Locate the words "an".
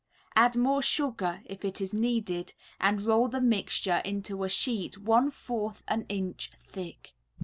5.87-6.07